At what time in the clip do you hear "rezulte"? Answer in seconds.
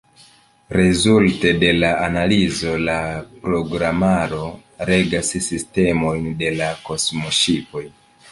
0.77-1.49